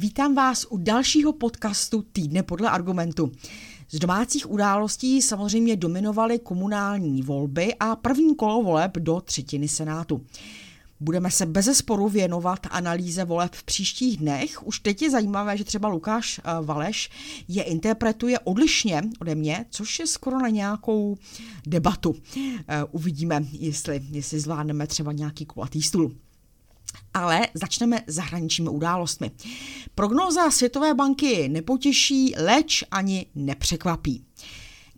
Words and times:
Vítám 0.00 0.34
vás 0.34 0.66
u 0.70 0.76
dalšího 0.76 1.32
podcastu 1.32 2.02
Týdne 2.02 2.42
podle 2.42 2.70
argumentu. 2.70 3.32
Z 3.90 3.98
domácích 3.98 4.50
událostí 4.50 5.22
samozřejmě 5.22 5.76
dominovaly 5.76 6.38
komunální 6.38 7.22
volby 7.22 7.74
a 7.80 7.96
první 7.96 8.34
kolo 8.36 8.62
voleb 8.62 8.96
do 8.98 9.20
třetiny 9.20 9.68
Senátu. 9.68 10.26
Budeme 11.00 11.30
se 11.30 11.46
bez 11.46 11.78
sporu 11.78 12.08
věnovat 12.08 12.58
analýze 12.70 13.24
voleb 13.24 13.54
v 13.54 13.64
příštích 13.64 14.16
dnech. 14.16 14.66
Už 14.66 14.80
teď 14.80 15.02
je 15.02 15.10
zajímavé, 15.10 15.56
že 15.56 15.64
třeba 15.64 15.88
Lukáš 15.88 16.38
eh, 16.38 16.42
Valeš 16.62 17.10
je 17.48 17.62
interpretuje 17.62 18.38
odlišně 18.38 19.02
ode 19.20 19.34
mě, 19.34 19.66
což 19.70 19.98
je 19.98 20.06
skoro 20.06 20.38
na 20.38 20.48
nějakou 20.48 21.16
debatu. 21.66 22.14
Eh, 22.36 22.84
uvidíme, 22.90 23.44
jestli, 23.52 24.02
jestli 24.10 24.40
zvládneme 24.40 24.86
třeba 24.86 25.12
nějaký 25.12 25.46
kulatý 25.46 25.82
stůl. 25.82 26.14
Ale 27.14 27.48
začneme 27.54 28.00
zahraničními 28.06 28.70
událostmi. 28.70 29.30
Prognóza 29.94 30.50
Světové 30.50 30.94
banky 30.94 31.48
nepotěší, 31.48 32.34
leč 32.38 32.84
ani 32.90 33.26
nepřekvapí. 33.34 34.27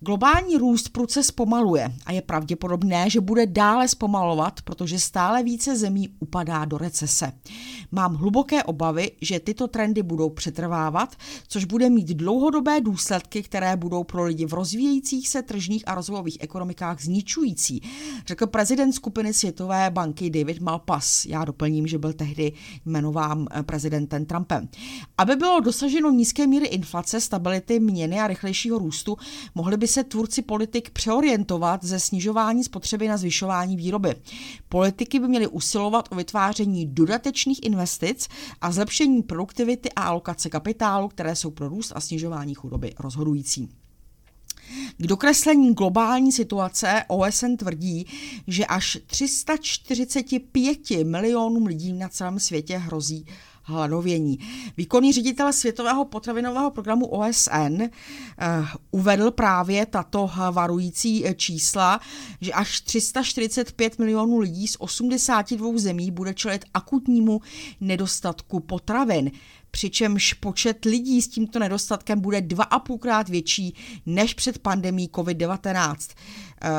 Globální 0.02 0.56
růst 0.56 0.88
prudce 0.88 1.22
zpomaluje 1.22 1.92
a 2.06 2.12
je 2.12 2.22
pravděpodobné, 2.22 3.10
že 3.10 3.20
bude 3.20 3.46
dále 3.46 3.88
zpomalovat, 3.88 4.62
protože 4.62 4.98
stále 4.98 5.42
více 5.42 5.76
zemí 5.76 6.08
upadá 6.20 6.64
do 6.64 6.78
recese. 6.78 7.32
Mám 7.92 8.14
hluboké 8.14 8.62
obavy, 8.62 9.10
že 9.20 9.40
tyto 9.40 9.68
trendy 9.68 10.02
budou 10.02 10.30
přetrvávat, 10.30 11.16
což 11.48 11.64
bude 11.64 11.90
mít 11.90 12.08
dlouhodobé 12.08 12.80
důsledky, 12.80 13.42
které 13.42 13.76
budou 13.76 14.04
pro 14.04 14.24
lidi 14.24 14.46
v 14.46 14.52
rozvíjejících 14.52 15.28
se 15.28 15.42
tržních 15.42 15.88
a 15.88 15.94
rozvojových 15.94 16.36
ekonomikách 16.40 17.02
zničující, 17.02 17.82
řekl 18.26 18.46
prezident 18.46 18.92
skupiny 18.92 19.34
Světové 19.34 19.90
banky 19.90 20.30
David 20.30 20.60
Malpass. 20.60 21.24
Já 21.24 21.44
doplním, 21.44 21.86
že 21.86 21.98
byl 21.98 22.12
tehdy 22.12 22.52
jmenován 22.86 23.46
eh, 23.50 23.62
prezidentem 23.62 24.26
Trumpem. 24.26 24.68
Aby 25.18 25.36
bylo 25.36 25.60
dosaženo 25.60 26.10
nízké 26.10 26.46
míry 26.46 26.66
inflace, 26.66 27.20
stability 27.20 27.80
měny 27.80 28.20
a 28.20 28.26
rychlejšího 28.26 28.78
růstu, 28.78 29.16
mohly 29.54 29.76
by 29.76 29.89
se 29.90 30.04
tvůrci 30.04 30.42
politik 30.42 30.90
přeorientovat 30.90 31.84
ze 31.84 32.00
snižování 32.00 32.64
spotřeby 32.64 33.08
na 33.08 33.16
zvyšování 33.16 33.76
výroby. 33.76 34.14
Politiky 34.68 35.20
by 35.20 35.28
měly 35.28 35.46
usilovat 35.46 36.08
o 36.12 36.14
vytváření 36.14 36.86
dodatečných 36.86 37.62
investic 37.62 38.28
a 38.60 38.72
zlepšení 38.72 39.22
produktivity 39.22 39.92
a 39.92 40.02
alokace 40.02 40.48
kapitálu, 40.48 41.08
které 41.08 41.36
jsou 41.36 41.50
pro 41.50 41.68
růst 41.68 41.92
a 41.94 42.00
snižování 42.00 42.54
chudoby 42.54 42.94
rozhodující. 42.98 43.68
K 44.98 45.06
dokreslení 45.06 45.74
globální 45.74 46.32
situace 46.32 47.04
OSN 47.08 47.56
tvrdí, 47.56 48.06
že 48.46 48.66
až 48.66 48.98
345 49.06 50.90
milionům 51.04 51.66
lidí 51.66 51.92
na 51.92 52.08
celém 52.08 52.38
světě 52.38 52.78
hrozí 52.78 53.26
hladovění. 53.62 54.38
Výkonný 54.76 55.12
ředitel 55.12 55.52
Světového 55.52 56.04
potravinového 56.04 56.70
programu 56.70 57.06
OSN 57.06 57.82
eh, 57.82 57.90
uvedl 58.90 59.30
právě 59.30 59.86
tato 59.86 60.30
varující 60.50 61.24
čísla, 61.36 62.00
že 62.40 62.52
až 62.52 62.80
345 62.80 63.98
milionů 63.98 64.38
lidí 64.38 64.68
z 64.68 64.76
82 64.78 65.78
zemí 65.78 66.10
bude 66.10 66.34
čelit 66.34 66.64
akutnímu 66.74 67.40
nedostatku 67.80 68.60
potravin 68.60 69.30
přičemž 69.70 70.32
počet 70.32 70.84
lidí 70.84 71.22
s 71.22 71.28
tímto 71.28 71.58
nedostatkem 71.58 72.20
bude 72.20 72.40
dva 72.40 72.64
a 72.64 72.78
půlkrát 72.78 73.28
větší 73.28 73.74
než 74.06 74.34
před 74.34 74.58
pandemí 74.58 75.08
COVID-19. 75.08 75.96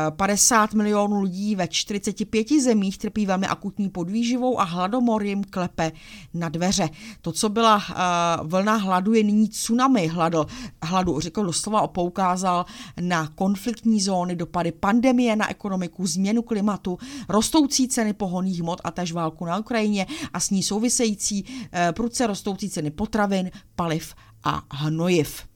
50 0.09 0.73
milionů 0.73 1.22
lidí 1.22 1.56
ve 1.56 1.67
45 1.67 2.47
zemích 2.62 2.97
trpí 2.97 3.25
velmi 3.25 3.47
akutní 3.47 3.89
podvýživou 3.89 4.59
a 4.59 4.64
hladomor 4.64 5.23
jim 5.23 5.44
klepe 5.44 5.92
na 6.34 6.50
dveře. 6.50 6.89
To, 7.22 7.31
co 7.31 7.50
byla 7.50 7.75
uh, 7.75 8.47
vlna 8.47 8.75
hladu, 8.75 9.14
je 9.14 9.23
nyní 9.23 9.50
tsunami 9.50 10.08
hladu. 10.08 10.45
hladu. 10.84 11.19
Řekl 11.19 11.45
doslova 11.45 11.88
poukázal 11.88 12.66
na 13.02 13.28
konfliktní 13.28 14.01
zóny, 14.01 14.35
dopady 14.35 14.72
pandemie 14.72 15.35
na 15.35 15.50
ekonomiku, 15.50 16.07
změnu 16.07 16.41
klimatu, 16.41 16.97
rostoucí 17.30 17.88
ceny 17.88 18.13
pohoných 18.13 18.62
hmot 18.62 18.81
a 18.84 18.91
tež 18.91 19.12
válku 19.12 19.46
na 19.46 19.57
Ukrajině 19.57 20.07
a 20.34 20.40
s 20.40 20.50
ní 20.50 20.63
související 20.63 21.44
uh, 21.44 21.69
prudce 21.91 22.28
rostoucí 22.28 22.69
ceny 22.69 22.81
potravin, 22.90 23.52
paliv 23.75 24.14
a 24.44 24.62
hnojiv. 24.81 25.50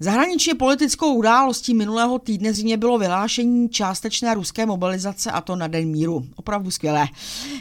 Zahraničně 0.00 0.54
politickou 0.54 1.14
událostí 1.14 1.74
minulého 1.74 2.18
týdne 2.18 2.52
zřejmě 2.52 2.76
bylo 2.76 2.98
vyhlášení 2.98 3.68
částečné 3.68 4.34
ruské 4.34 4.66
mobilizace 4.66 5.30
a 5.30 5.40
to 5.40 5.56
na 5.56 5.66
Den 5.66 5.88
míru. 5.88 6.26
Opravdu 6.36 6.70
skvělé. 6.70 7.06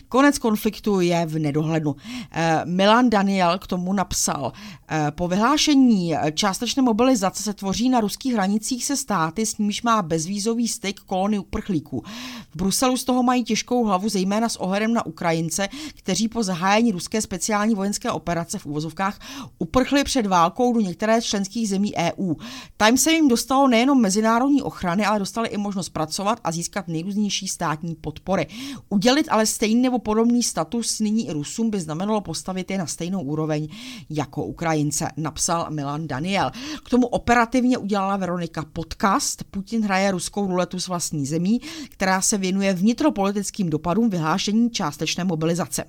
Konec 0.10 0.38
konfliktu 0.38 1.00
je 1.00 1.26
v 1.26 1.40
nedohlednu. 1.40 1.96
Eh, 2.32 2.62
Milan 2.66 3.10
Daniel 3.10 3.60
k 3.60 3.68
tomu 3.68 3.94
napsal, 3.94 4.52
eh, 4.90 5.12
po 5.12 5.28
vyhlášení 5.28 6.14
částečné 6.34 6.84
mobilizace 6.84 7.44
se 7.44 7.54
tvoří 7.54 7.90
na 7.90 8.00
ruských 8.00 8.34
hranicích 8.34 8.86
se 8.86 8.98
státy, 8.98 9.46
s 9.46 9.58
nimiž 9.58 9.84
má 9.84 10.02
bezvízový 10.02 10.68
styk 10.68 11.00
kolony 11.00 11.40
uprchlíků. 11.40 12.04
V 12.50 12.56
Bruselu 12.56 12.98
z 12.98 13.04
toho 13.04 13.24
mají 13.24 13.44
těžkou 13.44 13.84
hlavu, 13.84 14.10
zejména 14.10 14.50
s 14.50 14.56
ohledem 14.56 14.94
na 14.94 15.06
Ukrajince, 15.06 15.68
kteří 15.94 16.28
po 16.28 16.44
zahájení 16.44 16.92
ruské 16.92 17.22
speciální 17.22 17.76
vojenské 17.76 18.12
operace 18.12 18.60
v 18.60 18.66
úvozovkách 18.66 19.20
uprchli 19.60 20.04
před 20.04 20.26
válkou 20.26 20.74
do 20.74 20.80
některé 20.80 21.22
členských 21.22 21.70
zemí 21.70 21.94
EU. 21.98 22.25
EU. 22.26 22.36
Time 22.78 22.98
se 22.98 23.12
jim 23.12 23.28
dostalo 23.28 23.68
nejenom 23.68 24.02
mezinárodní 24.02 24.62
ochrany, 24.62 25.06
ale 25.06 25.20
dostali 25.20 25.50
i 25.50 25.58
možnost 25.58 25.90
pracovat 25.90 26.40
a 26.44 26.52
získat 26.52 26.88
nejrůznější 26.88 27.48
státní 27.48 27.96
podpory. 27.96 28.48
Udělit 28.90 29.28
ale 29.30 29.46
stejný 29.46 29.82
nebo 29.82 30.00
podobný 30.00 30.44
status 30.44 31.00
nyní 31.00 31.28
i 31.28 31.34
Rusům 31.34 31.70
by 31.70 31.80
znamenalo 31.80 32.22
postavit 32.22 32.72
je 32.72 32.78
na 32.78 32.86
stejnou 32.86 33.22
úroveň 33.22 33.68
jako 34.10 34.46
Ukrajince, 34.46 35.08
napsal 35.18 35.68
Milan 35.70 36.08
Daniel. 36.08 36.52
K 36.86 36.90
tomu 36.90 37.08
operativně 37.08 37.78
udělala 37.78 38.18
Veronika 38.18 38.66
podcast. 38.74 39.44
Putin 39.44 39.84
hraje 39.84 40.12
ruskou 40.12 40.48
ruletu 40.48 40.80
s 40.80 40.88
vlastní 40.88 41.26
zemí, 41.26 41.62
která 41.90 42.22
se 42.22 42.38
věnuje 42.38 42.74
vnitropolitickým 42.74 43.70
dopadům 43.70 44.10
vyhlášení 44.10 44.70
částečné 44.70 45.24
mobilizace. 45.24 45.84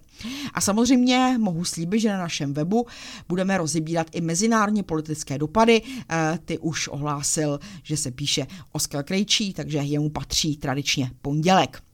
A 0.55 0.61
samozřejmě 0.61 1.37
mohu 1.39 1.65
slíbit, 1.65 2.01
že 2.01 2.09
na 2.09 2.19
našem 2.19 2.55
webu 2.55 2.87
budeme 3.29 3.59
rozebírat 3.59 4.07
i 4.13 4.21
mezinárodně 4.21 4.83
politické 4.83 5.39
dopady, 5.39 5.83
eh, 6.09 6.26
ty 6.45 6.59
už 6.59 6.89
ohlásil, 6.89 7.61
že 7.83 7.97
se 7.97 8.11
píše 8.11 8.47
Oskar 8.73 9.05
Krejčí, 9.05 9.53
takže 9.53 9.79
jemu 9.79 10.11
patří 10.11 10.57
tradičně 10.57 11.11
pondělek. 11.23 11.86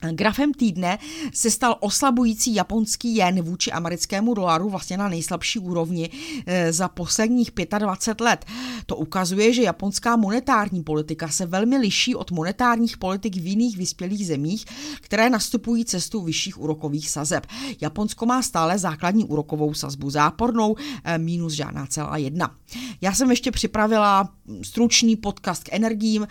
Grafem 0.00 0.54
týdne 0.54 0.98
se 1.34 1.50
stal 1.50 1.76
oslabující 1.80 2.54
japonský 2.54 3.16
jen 3.16 3.42
vůči 3.42 3.72
americkému 3.72 4.34
dolaru 4.34 4.70
vlastně 4.70 4.96
na 4.96 5.08
nejslabší 5.08 5.58
úrovni 5.58 6.10
eh, 6.46 6.72
za 6.72 6.88
posledních 6.88 7.50
25 7.78 8.24
let. 8.24 8.44
To 8.86 8.96
ukazuje, 8.96 9.52
že 9.52 9.62
japonská 9.62 10.16
monetární 10.16 10.82
politika 10.82 11.28
se 11.28 11.46
velmi 11.46 11.76
liší 11.76 12.14
od 12.14 12.30
monetárních 12.30 12.96
politik 12.96 13.36
v 13.36 13.46
jiných 13.46 13.76
vyspělých 13.76 14.26
zemích, 14.26 14.64
které 15.00 15.30
nastupují 15.30 15.84
cestu 15.84 16.20
vyšších 16.20 16.60
úrokových 16.60 17.10
sazeb. 17.10 17.46
Japonsko 17.80 18.26
má 18.26 18.42
stále 18.42 18.78
základní 18.78 19.24
úrokovou 19.24 19.74
sazbu 19.74 20.10
zápornou, 20.10 20.76
eh, 21.04 21.18
minus 21.18 21.52
žádná 21.52 21.86
celá 21.86 22.16
jedna. 22.16 22.54
Já 23.00 23.14
jsem 23.14 23.30
ještě 23.30 23.50
připravila 23.50 24.28
stručný 24.62 25.16
podcast 25.16 25.64
k 25.64 25.72
energiím, 25.72 26.28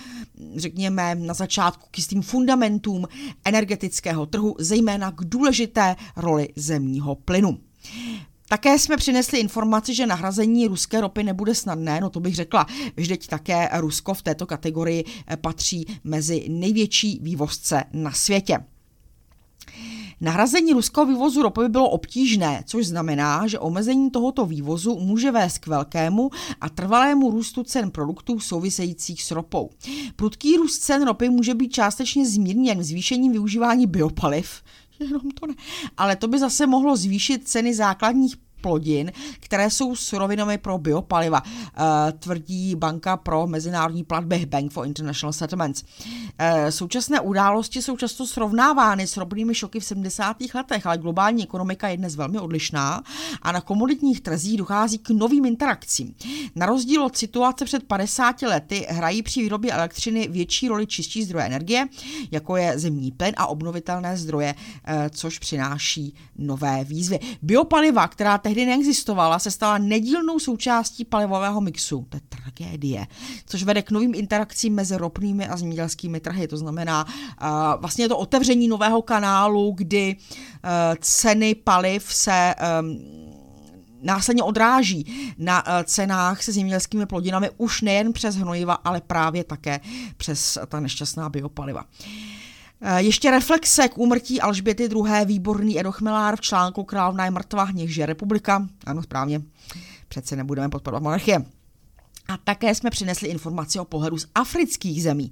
řekněme 0.56 1.16
na 1.16 1.34
začátku 1.34 1.88
k 1.92 1.98
jistým 1.98 2.22
fundamentům 2.22 3.08
energetického 3.58 4.26
trhu, 4.26 4.56
zejména 4.60 5.12
k 5.12 5.26
důležité 5.26 5.96
roli 6.16 6.50
zemního 6.56 7.16
plynu. 7.16 7.58
Také 8.50 8.80
jsme 8.80 8.98
přinesli 8.98 9.40
informaci, 9.40 9.96
že 9.96 10.06
nahrazení 10.06 10.68
ruské 10.68 11.02
ropy 11.02 11.24
nebude 11.24 11.56
snadné, 11.56 12.02
no 12.02 12.10
to 12.10 12.20
bych 12.20 12.36
řekla. 12.36 12.66
Vždyť 12.96 13.28
také 13.28 13.70
Rusko 13.74 14.14
v 14.14 14.22
této 14.22 14.46
kategorii 14.46 15.04
patří 15.42 15.86
mezi 16.04 16.46
největší 16.50 17.20
vývozce 17.22 17.84
na 17.94 18.12
světě. 18.12 18.60
Nahrazení 20.22 20.74
ruského 20.74 21.06
vývozu 21.06 21.42
ropy 21.42 21.62
by 21.62 21.70
bylo 21.70 21.90
obtížné, 21.90 22.64
což 22.66 22.88
znamená, 22.88 23.48
že 23.48 23.60
omezení 23.60 24.12
tohoto 24.12 24.46
vývozu 24.46 25.00
může 25.00 25.32
vést 25.32 25.58
k 25.58 25.68
velkému 25.68 26.30
a 26.62 26.70
trvalému 26.70 27.32
růstu 27.32 27.64
cen 27.64 27.92
produktů 27.92 28.40
souvisejících 28.40 29.24
s 29.24 29.32
ropou. 29.32 29.70
Prudký 30.16 30.58
růst 30.58 30.80
cen 30.80 31.06
ropy 31.06 31.30
může 31.30 31.54
být 31.54 31.70
částečně 31.70 32.28
zmírněn 32.28 32.84
zvýšením 32.84 33.32
využívání 33.32 33.88
biopaliv, 33.88 34.62
jenom 35.00 35.32
to 35.32 35.48
ne. 35.48 35.54
Ale 35.98 36.16
to 36.16 36.28
by 36.28 36.40
zase 36.40 36.68
mohlo 36.68 36.98
zvýšit 36.98 37.48
ceny 37.48 37.74
základních 37.74 38.36
plodin, 38.62 39.12
které 39.40 39.70
jsou 39.70 39.96
surovinami 39.96 40.58
pro 40.58 40.78
biopaliva, 40.78 41.44
eh, 41.46 42.12
tvrdí 42.12 42.76
banka 42.76 43.18
pro 43.18 43.48
mezinárodní 43.48 44.04
platby 44.04 44.46
Bank 44.46 44.72
for 44.72 44.86
International 44.86 45.34
Settlements. 45.34 45.84
Eh, 46.38 46.72
současné 46.72 47.20
události 47.20 47.82
jsou 47.82 47.98
často 47.98 48.28
srovnávány 48.28 49.08
s 49.08 49.18
ropnými 49.18 49.56
šoky 49.56 49.80
v 49.80 49.86
70. 49.86 50.54
letech, 50.54 50.86
ale 50.86 50.98
globální 50.98 51.44
ekonomika 51.44 51.88
je 51.88 51.98
dnes 51.98 52.16
velmi 52.16 52.40
odlišná 52.40 53.04
a 53.42 53.52
na 53.52 53.62
komoditních 53.62 54.22
trzích 54.22 54.58
dochází 54.58 54.98
k 54.98 55.10
novým 55.10 55.46
interakcím. 55.46 56.16
Na 56.56 56.66
rozdíl 56.66 57.04
od 57.04 57.18
situace 57.18 57.66
před 57.66 57.84
50 57.84 58.42
lety 58.42 58.86
hrají 58.90 59.24
při 59.24 59.42
výrobě 59.42 59.72
elektřiny 59.72 60.28
větší 60.28 60.68
roli 60.68 60.88
čistší 60.88 61.24
zdroje 61.24 61.46
energie, 61.46 61.88
jako 62.32 62.56
je 62.56 62.80
zemní 62.80 63.12
plyn 63.12 63.34
a 63.38 63.48
obnovitelné 63.48 64.18
zdroje, 64.18 64.56
eh, 64.86 65.10
což 65.10 65.40
přináší 65.40 66.16
nové 66.38 66.84
výzvy. 66.84 67.20
Biopaliva, 67.42 68.08
která 68.08 68.38
tehdy 68.48 68.66
neexistovala, 68.66 69.40
se 69.40 69.52
stala 69.52 69.78
nedílnou 69.78 70.40
součástí 70.40 71.06
palivového 71.06 71.62
mixu. 71.62 72.06
To 72.10 72.18
je 72.18 72.22
tragédie. 72.30 73.08
Což 73.46 73.64
vede 73.64 73.82
k 73.82 73.92
novým 73.92 74.16
interakcím 74.16 74.74
mezi 74.74 74.98
ropnými 74.98 75.48
a 75.48 75.58
zemědělskými 75.58 76.20
trhy. 76.20 76.48
To 76.48 76.58
znamená, 76.58 77.06
uh, 77.06 77.82
vlastně 77.82 78.08
to 78.08 78.18
otevření 78.18 78.68
nového 78.68 79.02
kanálu, 79.02 79.74
kdy 79.78 80.16
uh, 80.16 80.72
ceny 81.00 81.56
paliv 81.56 82.14
se 82.14 82.56
um, 82.82 83.00
následně 84.02 84.44
odráží 84.44 85.34
na 85.38 85.64
cenách 85.84 86.44
se 86.44 86.52
zemědělskými 86.52 87.06
plodinami 87.06 87.50
už 87.58 87.82
nejen 87.82 88.14
přes 88.14 88.36
hnojiva, 88.36 88.74
ale 88.74 89.02
právě 89.02 89.44
také 89.44 89.80
přes 90.18 90.58
ta 90.68 90.80
nešťastná 90.80 91.30
biopaliva. 91.30 91.84
Eh, 91.84 92.37
ještě 92.98 93.32
reflexe 93.32 93.88
k 93.88 93.98
úmrtí 93.98 94.42
Alžběty 94.42 94.84
II. 94.84 95.26
výborný 95.26 95.80
Edo 95.80 95.92
Chmelár 95.92 96.36
v 96.36 96.42
článku 96.42 96.84
Královna 96.84 97.26
je 97.26 97.32
mrtvá, 97.32 97.72
něžže 97.72 98.06
republika. 98.06 98.68
Ano, 98.86 99.04
správně, 99.04 99.42
přece 100.08 100.36
nebudeme 100.36 100.70
podporovat 100.70 101.04
monarchie. 101.04 101.46
A 102.28 102.38
také 102.38 102.76
jsme 102.76 102.90
přinesli 102.90 103.28
informaci 103.28 103.80
o 103.80 103.86
pohledu 103.86 104.18
z 104.18 104.28
afrických 104.36 105.04
zemí. 105.04 105.32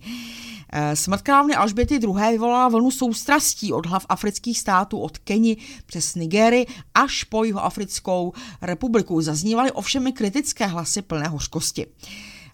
Eh, 0.73 0.95
smrt 0.95 1.21
královny 1.21 1.55
Alžběty 1.55 1.95
II. 1.95 2.31
vyvolala 2.31 2.69
vlnu 2.69 2.91
soustrastí 2.91 3.73
od 3.73 3.85
hlav 3.85 4.05
afrických 4.09 4.59
států 4.59 4.99
od 4.99 5.17
Keni 5.17 5.57
přes 5.85 6.15
Nigery 6.15 6.65
až 6.93 7.23
po 7.23 7.43
Jihoafrickou 7.43 8.33
republiku. 8.61 9.21
Zaznívaly 9.21 9.71
ovšem 9.71 10.07
i 10.07 10.11
kritické 10.11 10.65
hlasy 10.65 11.01
plné 11.01 11.27
hořkosti. 11.27 11.87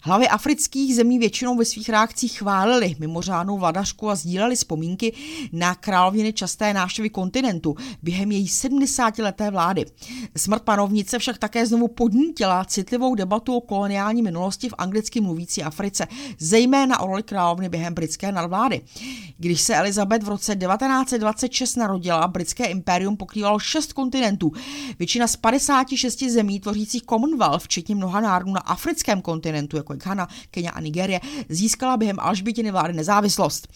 Hlavy 0.03 0.27
afrických 0.27 0.95
zemí 0.95 1.19
většinou 1.19 1.57
ve 1.57 1.65
svých 1.65 1.89
reakcích 1.89 2.39
chválili 2.39 2.95
mimořádnou 2.99 3.57
vladařku 3.57 4.09
a 4.09 4.15
sdíleli 4.15 4.55
vzpomínky 4.55 5.13
na 5.51 5.75
královiny 5.75 6.33
časté 6.33 6.73
návštěvy 6.73 7.09
kontinentu 7.09 7.75
během 8.03 8.31
její 8.31 8.47
70-leté 8.47 9.51
vlády. 9.51 9.85
Smrt 10.37 10.63
panovnice 10.63 11.19
však 11.19 11.37
také 11.37 11.65
znovu 11.65 11.87
podnítila 11.87 12.65
citlivou 12.65 13.15
debatu 13.15 13.55
o 13.55 13.61
koloniální 13.61 14.21
minulosti 14.21 14.69
v 14.69 14.73
anglicky 14.77 15.21
mluvící 15.21 15.63
Africe, 15.63 16.07
zejména 16.39 16.99
o 16.99 17.07
roli 17.07 17.23
královny 17.23 17.69
během 17.69 17.93
britské 17.93 18.31
nadvlády. 18.31 18.81
Když 19.37 19.61
se 19.61 19.75
Elizabeth 19.75 20.23
v 20.23 20.29
roce 20.29 20.55
1926 20.55 21.75
narodila, 21.75 22.27
britské 22.27 22.65
impérium 22.65 23.17
pokrývalo 23.17 23.59
šest 23.59 23.93
kontinentů. 23.93 24.51
Většina 24.99 25.27
z 25.27 25.35
56 25.35 26.23
zemí 26.23 26.59
tvořících 26.59 27.03
Commonwealth, 27.03 27.63
včetně 27.63 27.95
mnoha 27.95 28.21
národů 28.21 28.51
na 28.53 28.59
africkém 28.59 29.21
kontinentu, 29.21 29.77
jako 29.77 29.90
jako 29.91 30.03
Ghana, 30.03 30.27
Kenya 30.51 30.71
a 30.71 30.79
Nigérie, 30.79 31.19
získala 31.49 31.97
během 31.97 32.19
Alžbětiny 32.19 32.71
vlády 32.71 32.93
nezávislost. 32.93 33.67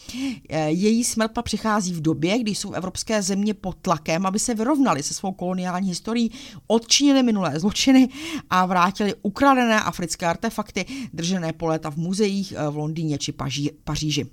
E, 0.50 0.70
její 0.72 1.04
smrt 1.04 1.32
pa 1.32 1.42
přichází 1.42 1.94
v 1.94 2.02
době, 2.02 2.40
kdy 2.40 2.56
jsou 2.56 2.72
evropské 2.72 3.22
země 3.22 3.54
pod 3.54 3.78
tlakem, 3.82 4.26
aby 4.26 4.40
se 4.40 4.54
vyrovnali 4.54 5.04
se 5.04 5.14
svou 5.14 5.32
koloniální 5.32 5.88
historií, 5.88 6.32
odčinili 6.68 7.24
minulé 7.24 7.60
zločiny 7.60 8.10
a 8.50 8.66
vrátili 8.66 9.14
ukradené 9.22 9.82
africké 9.82 10.26
artefakty 10.26 10.86
držené 11.14 11.54
po 11.54 11.68
léta 11.68 11.92
v 11.92 11.98
muzeích 11.98 12.52
e, 12.52 12.70
v 12.70 12.78
Londýně 12.78 13.18
či 13.18 13.34
Paříži 13.84 14.26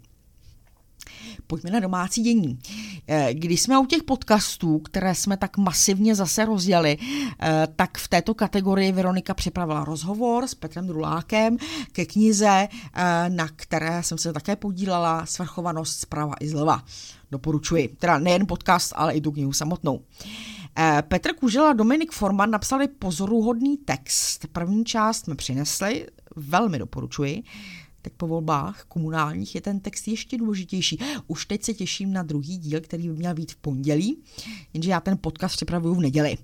pojďme 1.46 1.70
na 1.70 1.80
domácí 1.80 2.22
dění. 2.22 2.58
Eh, 3.06 3.34
když 3.34 3.62
jsme 3.62 3.78
u 3.78 3.86
těch 3.86 4.02
podcastů, 4.02 4.78
které 4.78 5.14
jsme 5.14 5.36
tak 5.36 5.56
masivně 5.56 6.14
zase 6.14 6.44
rozjeli, 6.44 6.98
eh, 7.40 7.68
tak 7.76 7.98
v 7.98 8.08
této 8.08 8.34
kategorii 8.34 8.92
Veronika 8.92 9.34
připravila 9.34 9.84
rozhovor 9.84 10.46
s 10.46 10.54
Petrem 10.54 10.86
Drulákem 10.86 11.56
ke 11.92 12.06
knize, 12.06 12.68
eh, 12.68 13.28
na 13.28 13.48
které 13.56 14.02
jsem 14.02 14.18
se 14.18 14.32
také 14.32 14.56
podílela, 14.56 15.26
Svrchovanost 15.26 16.00
zprava 16.00 16.34
i 16.40 16.48
zleva. 16.48 16.84
Doporučuji. 17.30 17.88
Teda 17.88 18.18
nejen 18.18 18.46
podcast, 18.46 18.92
ale 18.96 19.14
i 19.14 19.20
tu 19.20 19.32
knihu 19.32 19.52
samotnou. 19.52 20.00
Petr 21.08 21.34
Kužela 21.34 21.70
a 21.70 21.72
Dominik 21.72 22.12
Forman 22.12 22.50
napsali 22.50 22.88
pozoruhodný 22.88 23.76
text. 23.76 24.46
První 24.52 24.84
část 24.84 25.24
jsme 25.24 25.34
přinesli, 25.34 26.06
velmi 26.36 26.78
doporučuji 26.78 27.42
teď 28.02 28.12
po 28.16 28.26
volbách 28.26 28.84
komunálních 28.88 29.54
je 29.54 29.60
ten 29.60 29.80
text 29.80 30.08
ještě 30.08 30.38
důležitější. 30.38 30.98
Už 31.26 31.46
teď 31.46 31.62
se 31.62 31.74
těším 31.74 32.12
na 32.12 32.22
druhý 32.22 32.58
díl, 32.58 32.80
který 32.80 33.08
by 33.08 33.14
měl 33.14 33.34
být 33.34 33.52
v 33.52 33.56
pondělí, 33.56 34.18
jenže 34.74 34.90
já 34.90 35.00
ten 35.00 35.18
podcast 35.20 35.56
připravuju 35.56 35.94
v 35.94 36.00
neděli. 36.00 36.38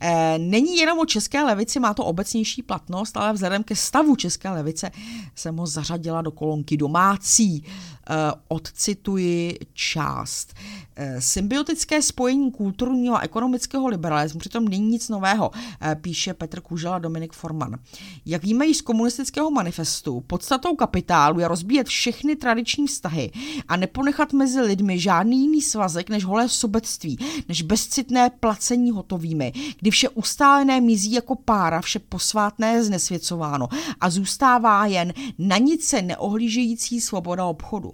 E, 0.00 0.38
není 0.38 0.76
jenom 0.76 0.98
o 0.98 1.06
české 1.06 1.42
levici, 1.42 1.80
má 1.80 1.94
to 1.94 2.04
obecnější 2.04 2.62
platnost, 2.62 3.16
ale 3.16 3.32
vzhledem 3.32 3.62
ke 3.62 3.76
stavu 3.76 4.16
české 4.16 4.50
levice 4.50 4.90
jsem 5.34 5.56
ho 5.56 5.66
zařadila 5.66 6.22
do 6.22 6.30
kolonky 6.30 6.76
domácí. 6.76 7.64
E, 8.10 8.32
odcituji 8.48 9.58
část. 9.72 10.54
E, 10.96 11.20
symbiotické 11.20 12.02
spojení 12.02 12.50
kulturního 12.50 13.16
a 13.16 13.20
ekonomického 13.20 13.88
liberalismu 13.88 14.40
přitom 14.40 14.68
není 14.68 14.88
nic 14.88 15.08
nového, 15.08 15.50
e, 15.82 15.94
píše 15.94 16.34
Petr 16.34 16.60
Kužela 16.60 16.98
Dominik 16.98 17.32
Forman. 17.32 17.78
Jak 18.26 18.42
víme 18.42 18.66
již 18.66 18.76
z 18.76 18.80
komunistického 18.80 19.50
manifestu, 19.50 20.20
podstatou 20.20 20.76
kapitálu 20.76 21.40
je 21.40 21.48
rozbíjet 21.48 21.86
všechny 21.86 22.36
tradiční 22.36 22.86
vztahy 22.86 23.30
a 23.68 23.76
neponechat 23.76 24.32
mezi 24.32 24.60
lidmi 24.60 24.98
žádný 24.98 25.40
jiný 25.40 25.62
svazek 25.62 26.10
než 26.10 26.24
holé 26.24 26.48
sobectví, 26.48 27.18
než 27.48 27.62
bezcitné 27.62 28.30
placení 28.30 28.90
hotovými, 28.90 29.52
kdy 29.80 29.90
vše 29.90 30.08
ustálené 30.08 30.80
mizí 30.80 31.12
jako 31.12 31.34
pára, 31.34 31.80
vše 31.80 31.98
posvátné 31.98 32.72
je 32.72 32.84
znesvěcováno 32.84 33.68
a 34.00 34.10
zůstává 34.10 34.86
jen 34.86 35.12
na 35.38 35.58
nic 35.58 35.88
se 35.88 36.02
neohlížející 36.02 37.00
svoboda 37.00 37.44
obchodu. 37.44 37.92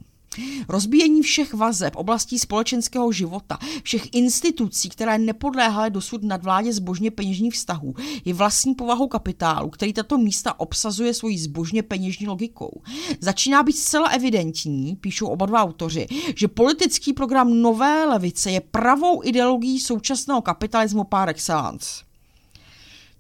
Rozbíjení 0.69 1.23
všech 1.23 1.55
vazeb, 1.55 1.97
oblastí 1.97 2.39
společenského 2.39 3.13
života, 3.13 3.59
všech 3.83 4.03
institucí, 4.13 4.89
které 4.89 5.19
nepodléhaly 5.19 5.91
dosud 5.91 6.23
nadvládě 6.23 6.73
zbožně 6.73 7.11
peněžních 7.11 7.55
vztahů, 7.55 7.95
je 8.25 8.35
vlastní 8.35 8.75
povahou 8.75 9.09
kapitálu, 9.09 9.71
který 9.71 9.93
tato 9.93 10.19
místa 10.19 10.61
obsazuje 10.61 11.15
svojí 11.15 11.39
zbožně 11.39 11.83
peněžní 11.83 12.27
logikou. 12.27 12.83
Začíná 13.21 13.63
být 13.63 13.77
zcela 13.77 14.09
evidentní, 14.09 14.97
píšou 14.97 15.27
oba 15.27 15.47
dva 15.47 15.63
autoři, 15.63 16.07
že 16.37 16.49
politický 16.49 17.13
program 17.13 17.63
nové 17.63 18.05
levice 18.05 18.51
je 18.51 18.61
pravou 18.61 19.25
ideologií 19.25 19.81
současného 19.81 20.43
kapitalismu 20.43 21.05
par 21.05 21.29
excellence. 21.29 22.07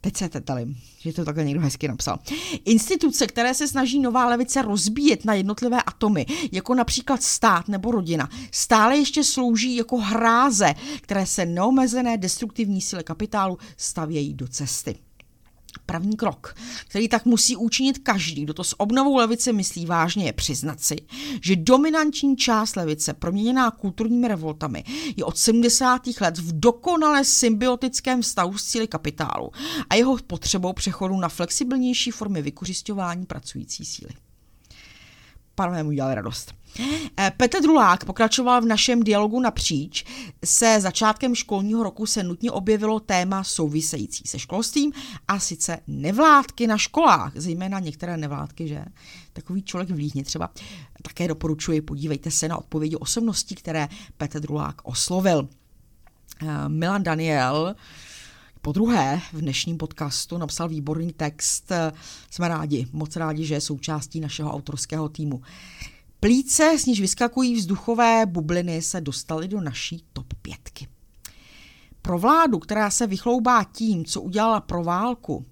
Teď 0.01 0.17
se 0.17 0.29
tetalím, 0.29 0.77
že 0.99 1.13
to 1.13 1.25
takhle 1.25 1.45
někdo 1.45 1.61
hezky 1.61 1.89
napsal. 1.89 2.19
Instituce, 2.65 3.27
které 3.27 3.55
se 3.55 3.69
snaží 3.69 3.99
nová 4.01 4.27
levice 4.29 4.63
rozbíjet 4.63 5.25
na 5.25 5.35
jednotlivé 5.35 5.83
atomy, 5.83 6.27
jako 6.53 6.75
například 6.75 7.23
stát 7.23 7.69
nebo 7.69 7.91
rodina, 7.91 8.29
stále 8.51 8.97
ještě 8.97 9.25
slouží 9.25 9.77
jako 9.77 9.97
hráze, 9.97 10.75
které 11.01 11.27
se 11.27 11.47
neomezené 11.47 12.19
destruktivní 12.19 12.81
síly 12.81 13.05
kapitálu 13.05 13.59
stavějí 13.77 14.35
do 14.35 14.49
cesty. 14.49 15.06
První 15.87 16.17
krok, 16.17 16.55
který 16.89 17.09
tak 17.09 17.25
musí 17.25 17.57
učinit 17.57 17.99
každý, 17.99 18.45
kdo 18.45 18.55
to 18.55 18.65
s 18.65 18.81
obnovou 18.81 19.17
levice 19.17 19.53
myslí 19.53 19.87
vážně, 19.87 20.25
je 20.25 20.33
přiznat 20.33 20.81
si, 20.81 20.97
že 21.43 21.57
dominantní 21.57 22.37
část 22.37 22.77
levice, 22.77 23.15
proměněná 23.15 23.71
kulturními 23.71 24.29
revoltami, 24.29 24.85
je 25.17 25.25
od 25.25 25.39
70. 25.39 26.03
let 26.21 26.39
v 26.39 26.61
dokonale 26.61 27.25
symbiotickém 27.25 28.23
vztahu 28.23 28.59
s 28.59 28.65
cíly 28.65 28.87
kapitálu 28.87 29.51
a 29.91 29.95
jeho 29.95 30.17
potřebou 30.27 30.73
přechodu 30.73 31.17
na 31.17 31.29
flexibilnější 31.29 32.11
formy 32.11 32.43
vykořišťování 32.43 33.27
pracující 33.27 33.85
síly. 33.85 34.26
Pánové 35.57 35.83
mu 35.83 35.89
udělali 35.89 36.15
radost. 36.15 36.55
Eh, 37.19 37.33
Petr 37.37 37.63
Drulák 37.63 38.05
pokračoval 38.05 38.63
v 38.63 38.65
našem 38.65 39.03
dialogu 39.03 39.41
napříč. 39.41 40.05
Se 40.45 40.81
začátkem 40.81 41.35
školního 41.35 41.83
roku 41.83 42.07
se 42.07 42.23
nutně 42.23 42.51
objevilo 42.51 43.01
téma 43.01 43.45
související 43.45 44.25
se 44.27 44.39
školstvím 44.39 44.93
a 45.29 45.39
sice 45.39 45.79
nevládky 45.87 46.67
na 46.67 46.79
školách, 46.79 47.33
zejména 47.35 47.79
některé 47.79 48.17
nevládky, 48.17 48.69
že? 48.69 48.85
Takový 49.33 49.63
člověk 49.63 49.91
v 49.91 49.95
Líhni 49.95 50.25
třeba. 50.25 50.51
Také 51.03 51.29
doporučuji, 51.29 51.81
podívejte 51.81 52.31
se 52.31 52.49
na 52.49 52.59
odpovědi 52.59 52.97
osobností, 52.97 53.55
které 53.55 53.89
Petr 54.17 54.41
Drulák 54.41 54.81
oslovil. 54.83 55.49
Eh, 56.43 56.69
Milan 56.69 57.03
Daniel 57.03 57.75
po 58.67 58.73
druhé 58.73 59.21
v 59.33 59.41
dnešním 59.41 59.79
podcastu 59.79 60.39
napsal 60.39 60.69
výborný 60.69 61.13
text. 61.13 61.73
Jsme 62.31 62.49
rádi, 62.49 62.87
moc 62.93 63.17
rádi, 63.17 63.45
že 63.45 63.55
je 63.55 63.61
součástí 63.61 64.21
našeho 64.21 64.53
autorského 64.53 65.09
týmu. 65.09 65.43
Plíce, 66.21 66.79
z 66.79 66.87
níž 66.87 67.01
vyskakují 67.01 67.55
vzduchové 67.55 68.27
bubliny, 68.27 68.83
se 68.83 69.01
dostaly 69.01 69.49
do 69.49 69.61
naší 69.61 70.05
top 70.13 70.35
pětky. 70.43 70.89
Pro 72.03 72.19
vládu, 72.19 72.59
která 72.59 72.91
se 72.91 73.07
vychloubá 73.07 73.65
tím, 73.65 74.05
co 74.05 74.21
udělala 74.21 74.61
pro 74.61 74.85
válku, 74.85 75.47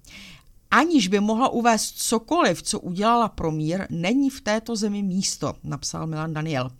aniž 0.71 1.07
by 1.07 1.19
mohla 1.19 1.49
uvést 1.49 1.91
cokoliv, 1.97 2.63
co 2.63 2.79
udělala 2.79 3.29
pro 3.29 3.51
mír, 3.51 3.87
není 3.89 4.29
v 4.29 4.41
této 4.41 4.75
zemi 4.75 5.03
místo, 5.03 5.53
napsal 5.63 6.07
Milan 6.07 6.33
Daniel. 6.33 6.71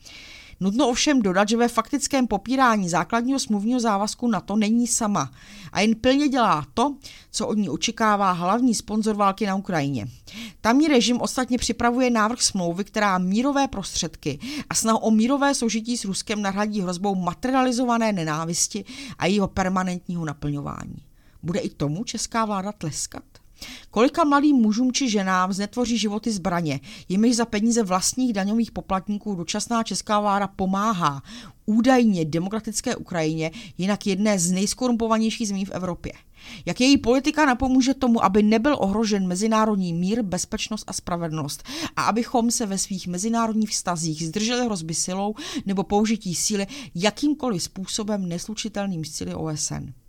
Nutno 0.60 0.90
ovšem 0.90 1.22
dodat, 1.22 1.50
že 1.50 1.58
ve 1.58 1.68
faktickém 1.68 2.28
popírání 2.28 2.90
základního 2.90 3.40
smluvního 3.40 3.80
závazku 3.80 4.28
na 4.28 4.40
to 4.42 4.56
není 4.56 4.88
sama 4.88 5.32
a 5.72 5.82
jen 5.82 5.96
plně 5.96 6.28
dělá 6.28 6.66
to, 6.74 6.96
co 7.32 7.48
od 7.48 7.58
ní 7.58 7.70
očekává 7.70 8.32
hlavní 8.32 8.76
sponzor 8.76 9.16
války 9.16 9.46
na 9.46 9.56
Ukrajině. 9.56 10.08
Tamní 10.62 10.88
režim 10.88 11.22
ostatně 11.22 11.58
připravuje 11.58 12.10
návrh 12.10 12.42
smlouvy, 12.42 12.84
která 12.84 13.18
mírové 13.18 13.68
prostředky 13.68 14.40
a 14.70 14.76
snahu 14.76 14.98
o 14.98 15.12
mírové 15.12 15.56
soužití 15.56 15.98
s 15.98 16.06
Ruskem 16.06 16.42
nahradí 16.42 16.82
hrozbou 16.82 17.16
materializované 17.16 18.12
nenávisti 18.12 18.86
a 19.18 19.26
jeho 19.26 19.48
permanentního 19.48 20.26
naplňování. 20.26 21.06
Bude 21.44 21.60
i 21.60 21.70
tomu 21.70 22.04
česká 22.04 22.46
vláda 22.46 22.72
tleskat? 22.72 23.24
Kolika 23.92 24.24
mladým 24.24 24.56
mužům 24.56 24.92
či 24.92 25.10
ženám 25.10 25.54
znetvoří 25.54 25.98
životy 25.98 26.32
zbraně, 26.32 26.80
jimiž 27.10 27.36
za 27.36 27.46
peníze 27.46 27.84
vlastních 27.84 28.34
daňových 28.34 28.72
poplatníků 28.72 29.36
dočasná 29.36 29.84
česká 29.84 30.20
vláda 30.20 30.48
pomáhá 30.48 31.22
údajně 31.66 32.26
demokratické 32.26 32.96
Ukrajině, 32.96 33.52
jinak 33.78 34.08
jedné 34.08 34.40
z 34.40 34.52
nejskorumpovanějších 34.52 35.48
zemí 35.48 35.66
v 35.66 35.72
Evropě. 35.72 36.14
Jak 36.66 36.82
její 36.82 36.98
politika 36.98 37.46
napomůže 37.46 37.94
tomu, 37.94 38.24
aby 38.24 38.44
nebyl 38.44 38.76
ohrožen 38.80 39.28
mezinárodní 39.28 39.94
mír, 39.94 40.22
bezpečnost 40.22 40.84
a 40.88 40.94
spravedlnost 40.94 41.64
a 41.96 42.04
abychom 42.04 42.52
se 42.52 42.66
ve 42.66 42.78
svých 42.78 43.08
mezinárodních 43.08 43.70
vztazích 43.70 44.28
zdrželi 44.28 44.66
hrozby 44.66 44.94
silou 44.94 45.36
nebo 45.66 45.84
použití 45.84 46.36
síly 46.36 46.68
jakýmkoliv 46.96 47.64
způsobem 47.64 48.30
neslučitelným 48.30 49.06
s 49.06 49.12
cíly 49.12 49.34
OSN. 49.34 50.05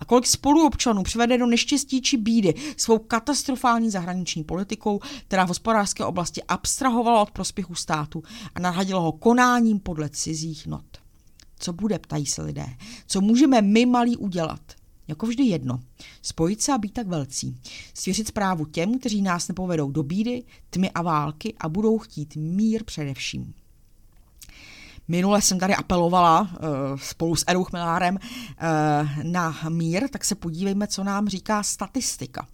A 0.00 0.04
kolik 0.04 0.26
spoluobčanů 0.26 1.02
přivede 1.02 1.38
do 1.38 1.46
neštěstí 1.46 2.02
či 2.02 2.16
bídy 2.16 2.54
svou 2.76 2.98
katastrofální 2.98 3.90
zahraniční 3.90 4.44
politikou, 4.44 5.00
která 5.26 5.44
v 5.44 5.48
hospodářské 5.48 6.04
oblasti 6.04 6.42
abstrahovala 6.42 7.22
od 7.22 7.30
prospěchu 7.30 7.74
státu 7.74 8.22
a 8.54 8.60
nahradila 8.60 9.00
ho 9.00 9.12
konáním 9.12 9.80
podle 9.80 10.08
cizích 10.08 10.66
not. 10.66 10.84
Co 11.58 11.72
bude, 11.72 11.98
ptají 11.98 12.26
se 12.26 12.42
lidé. 12.42 12.66
Co 13.06 13.20
můžeme 13.20 13.62
my 13.62 13.86
malí 13.86 14.16
udělat? 14.16 14.60
Jako 15.08 15.26
vždy 15.26 15.44
jedno. 15.44 15.80
Spojit 16.22 16.62
se 16.62 16.72
a 16.72 16.78
být 16.78 16.92
tak 16.92 17.06
velcí. 17.06 17.60
Svěřit 17.94 18.28
zprávu 18.28 18.64
těm, 18.64 18.98
kteří 18.98 19.22
nás 19.22 19.48
nepovedou 19.48 19.90
do 19.90 20.02
bídy, 20.02 20.44
tmy 20.70 20.90
a 20.90 21.02
války 21.02 21.54
a 21.58 21.68
budou 21.68 21.98
chtít 21.98 22.36
mír 22.36 22.84
především. 22.84 23.54
Minule 25.08 25.42
jsem 25.42 25.58
tady 25.58 25.74
apelovala 25.74 26.40
uh, 26.40 26.48
spolu 26.96 27.36
s 27.36 27.44
Eruch 27.46 27.72
Milárem 27.72 28.18
uh, 28.18 29.22
na 29.22 29.56
mír, 29.68 30.08
tak 30.08 30.24
se 30.24 30.34
podívejme, 30.34 30.86
co 30.86 31.04
nám 31.04 31.28
říká 31.28 31.62
statistika. 31.62 32.46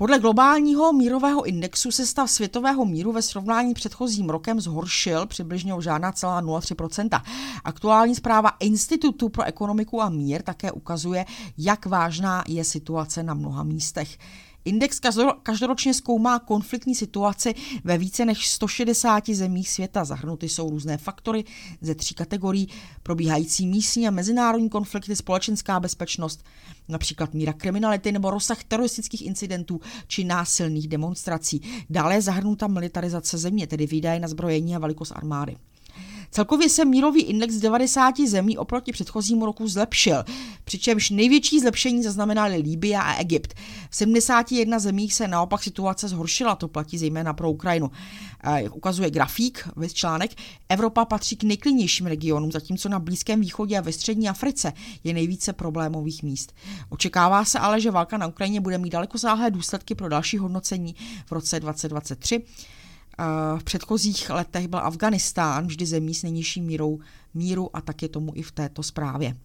Podle 0.00 0.18
globálního 0.18 0.92
mírového 0.92 1.42
indexu 1.42 1.90
se 1.90 2.06
stav 2.06 2.30
světového 2.30 2.84
míru 2.84 3.12
ve 3.12 3.22
srovnání 3.22 3.74
předchozím 3.74 4.30
rokem 4.30 4.60
zhoršil 4.60 5.26
přibližně 5.26 5.74
o 5.74 5.80
žádná 5.80 6.12
celá 6.12 6.42
0,3% 6.42 7.22
Aktuální 7.64 8.14
zpráva 8.14 8.52
Institutu 8.60 9.28
pro 9.28 9.44
ekonomiku 9.44 10.02
a 10.02 10.08
mír 10.08 10.42
také 10.42 10.72
ukazuje, 10.72 11.24
jak 11.58 11.86
vážná 11.86 12.44
je 12.48 12.64
situace 12.64 13.22
na 13.22 13.34
mnoha 13.34 13.62
místech. 13.62 14.18
Index 14.64 15.00
každoročně 15.42 15.94
zkoumá 15.94 16.38
konfliktní 16.38 16.94
situaci 16.94 17.54
ve 17.84 17.98
více 17.98 18.24
než 18.24 18.48
160 18.48 19.28
zemích 19.28 19.70
světa. 19.70 20.04
Zahrnuty 20.04 20.48
jsou 20.48 20.70
různé 20.70 20.96
faktory 20.96 21.44
ze 21.80 21.94
tří 21.94 22.14
kategorií, 22.14 22.68
probíhající 23.02 23.66
místní 23.66 24.08
a 24.08 24.10
mezinárodní 24.10 24.68
konflikty, 24.68 25.16
společenská 25.16 25.80
bezpečnost, 25.80 26.44
například 26.88 27.34
míra 27.34 27.52
kriminality 27.52 28.12
nebo 28.12 28.30
rozsah 28.30 28.64
teroristických 28.64 29.26
incidentů 29.26 29.80
či 30.06 30.24
násilných 30.24 30.88
demonstrací. 30.88 31.62
Dále 31.90 32.14
je 32.14 32.22
zahrnuta 32.22 32.66
militarizace 32.66 33.38
země, 33.38 33.66
tedy 33.66 33.86
výdaje 33.86 34.20
na 34.20 34.28
zbrojení 34.28 34.76
a 34.76 34.78
velikost 34.78 35.12
armády. 35.12 35.56
Celkově 36.32 36.68
se 36.68 36.84
mírový 36.84 37.22
index 37.22 37.54
90 37.54 38.20
zemí 38.20 38.58
oproti 38.58 38.92
předchozímu 38.92 39.46
roku 39.46 39.68
zlepšil, 39.68 40.24
přičemž 40.64 41.10
největší 41.10 41.60
zlepšení 41.60 42.02
zaznamenaly 42.02 42.56
Líbia 42.56 43.02
a 43.02 43.14
Egypt. 43.14 43.54
V 43.90 43.96
71 43.96 44.78
zemích 44.78 45.14
se 45.14 45.28
naopak 45.28 45.62
situace 45.62 46.08
zhoršila, 46.08 46.54
to 46.54 46.68
platí 46.68 46.98
zejména 46.98 47.34
pro 47.34 47.50
Ukrajinu. 47.50 47.90
Jak 48.56 48.76
ukazuje 48.76 49.10
grafík, 49.10 49.68
vys 49.76 49.92
článek, 49.92 50.30
Evropa 50.68 51.04
patří 51.04 51.36
k 51.36 51.42
nejklidnějším 51.42 52.06
regionům, 52.06 52.52
zatímco 52.52 52.88
na 52.88 52.98
Blízkém 52.98 53.40
východě 53.40 53.78
a 53.78 53.80
ve 53.80 53.92
střední 53.92 54.28
Africe 54.28 54.72
je 55.04 55.14
nejvíce 55.14 55.52
problémových 55.52 56.22
míst. 56.22 56.54
Očekává 56.88 57.44
se 57.44 57.58
ale, 57.58 57.80
že 57.80 57.90
válka 57.90 58.18
na 58.18 58.26
Ukrajině 58.26 58.60
bude 58.60 58.78
mít 58.78 58.90
daleko 58.90 59.18
záhlé 59.18 59.50
důsledky 59.50 59.94
pro 59.94 60.08
další 60.08 60.38
hodnocení 60.38 60.94
v 61.26 61.32
roce 61.32 61.60
2023. 61.60 62.42
V 63.58 63.64
předchozích 63.64 64.30
letech 64.30 64.68
byl 64.68 64.78
Afganistán 64.78 65.66
vždy 65.66 65.86
zemí 65.86 66.14
s 66.14 66.22
nejnižší 66.22 66.60
mírou 66.60 67.00
míru 67.34 67.76
a 67.76 67.80
tak 67.80 68.02
je 68.02 68.08
tomu 68.08 68.32
i 68.34 68.42
v 68.42 68.52
této 68.52 68.82
zprávě. 68.82 69.36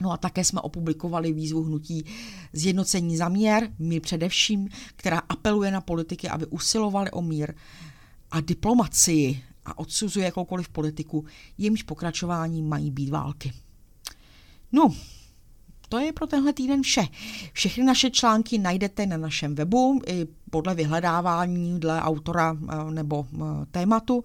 No 0.00 0.12
a 0.12 0.16
také 0.16 0.44
jsme 0.44 0.60
opublikovali 0.60 1.32
výzvu 1.32 1.62
hnutí 1.62 2.04
Zjednocení 2.52 3.16
za 3.16 3.28
mír, 3.28 3.68
mír 3.78 4.02
především, 4.02 4.68
která 4.96 5.18
apeluje 5.18 5.70
na 5.70 5.80
politiky, 5.80 6.28
aby 6.28 6.46
usilovali 6.46 7.10
o 7.10 7.22
mír 7.22 7.54
a 8.30 8.40
diplomacii 8.40 9.42
a 9.64 9.78
odsuzuje 9.78 10.24
jakoukoliv 10.24 10.68
politiku, 10.68 11.24
jimž 11.58 11.82
pokračování 11.82 12.62
mají 12.62 12.90
být 12.90 13.10
války. 13.10 13.52
No, 14.72 14.94
to 15.88 15.98
je 15.98 16.12
pro 16.12 16.26
tenhle 16.26 16.52
týden 16.52 16.82
vše. 16.82 17.04
Všechny 17.52 17.84
naše 17.84 18.10
články 18.10 18.58
najdete 18.58 19.06
na 19.06 19.16
našem 19.16 19.54
webu 19.54 20.00
i 20.06 20.26
podle 20.50 20.74
vyhledávání 20.74 21.80
dle 21.80 22.02
autora 22.02 22.56
eh, 22.60 22.90
nebo 22.90 23.26
eh, 23.34 23.38
tématu. 23.70 24.24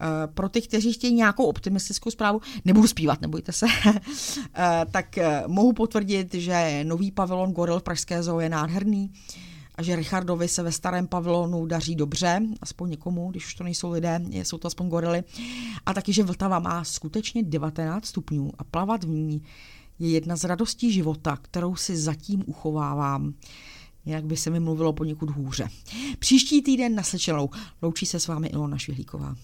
Eh, 0.00 0.06
pro 0.26 0.48
ty, 0.48 0.62
kteří 0.62 0.92
chtějí 0.92 1.14
nějakou 1.14 1.44
optimistickou 1.44 2.10
zprávu, 2.10 2.40
nebudu 2.64 2.86
zpívat, 2.86 3.20
nebojte 3.20 3.52
se, 3.52 3.66
tak 4.90 5.18
mohu 5.46 5.72
potvrdit, 5.72 6.34
že 6.34 6.84
nový 6.84 7.10
pavilon 7.10 7.52
Goril 7.52 7.80
v 7.80 7.82
Pražské 7.82 8.22
zoo 8.22 8.40
je 8.40 8.48
nádherný 8.48 9.10
a 9.74 9.82
že 9.82 9.96
Richardovi 9.96 10.48
se 10.48 10.62
ve 10.62 10.72
starém 10.72 11.06
pavilonu 11.06 11.66
daří 11.66 11.94
dobře, 11.94 12.40
aspoň 12.60 12.90
někomu, 12.90 13.30
když 13.30 13.46
už 13.46 13.54
to 13.54 13.64
nejsou 13.64 13.90
lidé, 13.90 14.20
jsou 14.30 14.58
to 14.58 14.68
aspoň 14.68 14.88
gorily. 14.88 15.24
A 15.86 15.94
taky, 15.94 16.12
že 16.12 16.22
Vltava 16.22 16.58
má 16.58 16.84
skutečně 16.84 17.42
19 17.42 18.06
stupňů 18.06 18.52
a 18.58 18.64
plavat 18.64 19.04
v 19.04 19.08
ní 19.08 19.42
je 19.98 20.10
jedna 20.10 20.36
z 20.36 20.44
radostí 20.44 20.92
života, 20.92 21.36
kterou 21.36 21.76
si 21.76 21.96
zatím 21.96 22.42
uchovávám. 22.46 23.34
Jak 24.06 24.24
by 24.24 24.36
se 24.36 24.50
mi 24.50 24.60
mluvilo 24.60 24.92
poněkud 24.92 25.30
hůře. 25.30 25.68
Příští 26.18 26.62
týden 26.62 26.94
naslyšenou. 26.94 27.50
Loučí 27.82 28.06
se 28.06 28.20
s 28.20 28.28
vámi 28.28 28.48
Ilona 28.48 28.78
Švihlíková. 28.78 29.36